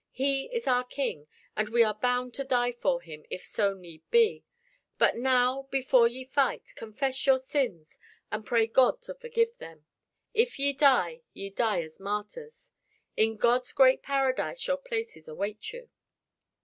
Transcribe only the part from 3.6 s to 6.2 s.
need be. But now, before